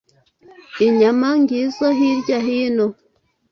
[0.87, 2.85] inyama ngizo hirya hino